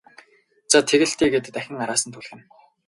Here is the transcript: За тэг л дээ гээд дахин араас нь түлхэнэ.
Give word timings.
За 0.71 0.79
тэг 0.89 1.01
л 1.09 1.13
дээ 1.19 1.29
гээд 1.33 1.47
дахин 1.55 1.81
араас 1.83 2.03
нь 2.05 2.13
түлхэнэ. 2.15 2.43